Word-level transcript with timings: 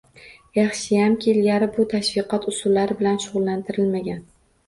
Yaxshiyamki, 0.59 1.27
ilgari 1.33 1.67
bu 1.75 1.85
tashviqot 1.91 2.49
usullari 2.53 2.99
bilan 3.03 3.23
tushuntirilmagan 3.25 4.27